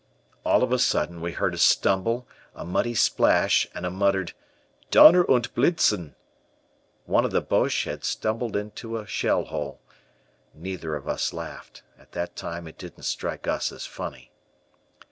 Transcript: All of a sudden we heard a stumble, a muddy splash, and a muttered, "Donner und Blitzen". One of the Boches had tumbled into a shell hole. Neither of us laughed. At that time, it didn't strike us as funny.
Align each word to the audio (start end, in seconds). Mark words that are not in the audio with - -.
All 0.43 0.63
of 0.63 0.71
a 0.71 0.79
sudden 0.79 1.21
we 1.21 1.33
heard 1.33 1.53
a 1.53 1.59
stumble, 1.59 2.27
a 2.55 2.65
muddy 2.65 2.95
splash, 2.95 3.67
and 3.75 3.85
a 3.85 3.91
muttered, 3.91 4.33
"Donner 4.89 5.23
und 5.29 5.53
Blitzen". 5.53 6.15
One 7.05 7.23
of 7.23 7.29
the 7.29 7.39
Boches 7.39 7.83
had 7.83 8.01
tumbled 8.19 8.55
into 8.55 8.97
a 8.97 9.05
shell 9.05 9.45
hole. 9.45 9.79
Neither 10.55 10.95
of 10.95 11.07
us 11.07 11.33
laughed. 11.33 11.83
At 11.99 12.13
that 12.13 12.35
time, 12.35 12.67
it 12.67 12.79
didn't 12.79 13.03
strike 13.03 13.45
us 13.47 13.71
as 13.71 13.85
funny. 13.85 14.31